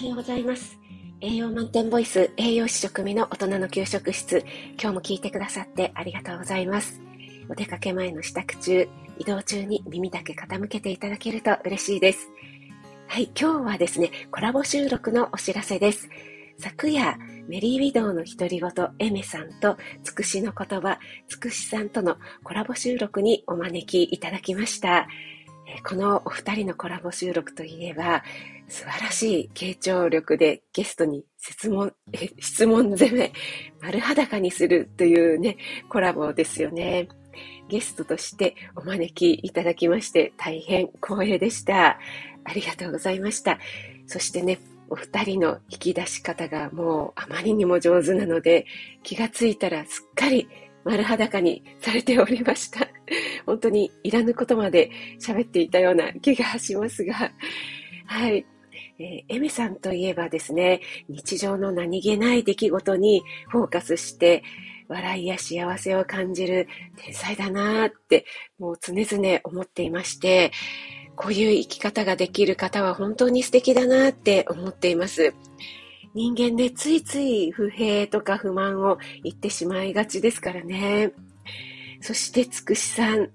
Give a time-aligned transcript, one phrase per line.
[0.00, 0.78] はようございます。
[1.20, 4.42] 栄養満点ボイス栄養士食味の大人の給食室。
[4.80, 7.02] 今日も聞いてくださってありがとうございます。
[7.50, 12.30] お出かけ前の支度中、移動中に耳だけ傾けていただけると嬉しいです。
[13.08, 16.08] はい、今日はですね、コラボ収録のお知らせです。
[16.56, 18.70] 昨夜、メリーウィドウの独り言、
[19.00, 20.98] エメさんと、つくしの言葉、
[21.28, 25.08] つくしさんとのコラボ収録にお招きいただきました。
[25.86, 28.22] このお二人のコラボ収録といえば、
[28.68, 31.92] 素晴らしい傾聴力でゲストに質問、
[32.38, 33.32] 質問攻め、
[33.80, 35.56] 丸裸にするというね、
[35.88, 37.08] コラボですよね。
[37.68, 41.98] ゲストとしてお招きいただきまして大変光栄でした。
[42.44, 43.58] ありがとうございました。
[44.06, 48.66] そしてね、お二人の引き出し方がもうあまりにも上手なので、
[49.02, 50.48] 気がついたらすっかり
[50.84, 52.88] 丸裸にされておりました。
[53.46, 57.32] 本当にいらぬことまで喋っていたような気がしますが、
[58.06, 58.44] はい。
[58.98, 64.42] えー、エメさんといえばですね、日常の何気ない出来事にフォーカスして、
[64.88, 68.26] 笑いや幸せを感じる天才だなーって、
[68.58, 70.50] もう常々思っていまして、
[71.16, 75.34] こういう生き方ができる方は本当に素敵だなって思っています。
[76.12, 81.12] 人間でついつい不平とか不満を言ってしまいがちですからね。
[82.00, 83.30] そしてつくしさん。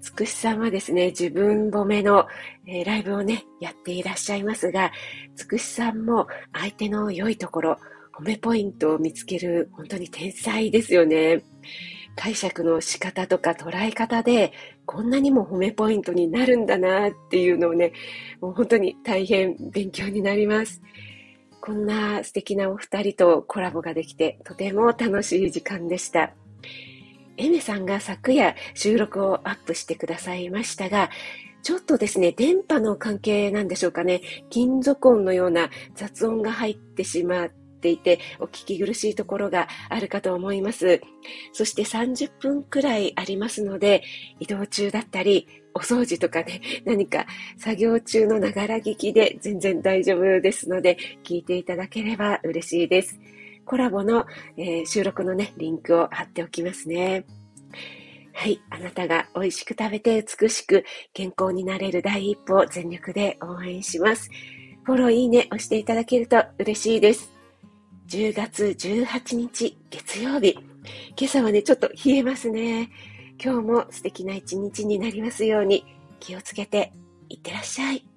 [0.00, 2.26] つくしさんはですね、自分褒めの、
[2.66, 4.92] えー、ライブをね、やっていらっしゃいますが、
[5.34, 7.78] つくしさんも相手の良いところ、
[8.12, 11.42] 褒めポイントを見つける本当に天才ですよね。
[12.16, 14.52] 解釈の仕方とか捉え方で、
[14.86, 17.92] こんなにも褒めポイントになるんだなっていうのをね、
[18.40, 20.82] もう本当に大変勉強になります。
[21.60, 26.32] こんな素敵なお二人とコラボができて、とても楽しい時間でした。
[27.38, 31.10] エメさんが昨夜収録をアップしてくださいましたが、
[31.62, 41.00] ちょっとですね、電波の関係なんでしょうかね、金属音のような雑音が入ってしまっていて、お聞き苦しいところがあるかと思います。
[41.52, 44.02] そして30分くらいありますので、
[44.40, 47.26] 移動中だったり、お掃除とかね、 何か
[47.56, 53.18] 作業中のながら聞きで全然大丈夫ですので、聞いていただければ嬉しいです。
[53.68, 57.26] コラボの、えー、収録のね、リンクを貼っておきますね。
[58.32, 58.62] はい。
[58.70, 64.30] あなたが美味しく食べて美しく健康になれる第一歩を全力で応援します。
[64.84, 67.30] フォロー、いいね押していただけると嬉しいです。
[68.08, 70.52] 10月18日月曜日。
[71.18, 72.88] 今朝はね、ちょっと冷えますね。
[73.38, 75.84] 今日も素敵な一日になりますように
[76.20, 76.94] 気をつけて
[77.28, 78.07] いってらっしゃい。